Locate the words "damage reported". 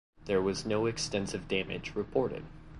1.47-2.43